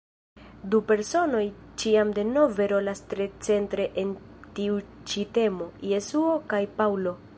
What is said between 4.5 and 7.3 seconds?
tiu ĉi temo: Jesuo kaj Paŭlo.